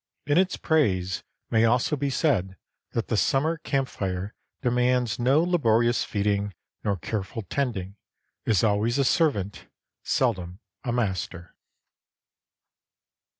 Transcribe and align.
In 0.25 0.39
its 0.39 0.57
praise 0.57 1.21
may 1.51 1.63
also 1.63 1.95
be 1.95 2.09
said 2.09 2.57
that 2.93 3.07
the 3.07 3.15
summer 3.15 3.59
camp 3.59 3.87
fire 3.87 4.33
demands 4.63 5.19
no 5.19 5.43
laborious 5.43 6.03
feeding 6.03 6.55
nor 6.83 6.97
careful 6.97 7.43
tending, 7.43 7.97
is 8.43 8.63
always 8.63 8.97
a 8.97 9.05
servant, 9.05 9.67
seldom 10.01 10.59
a 10.83 10.91
master. 10.91 11.53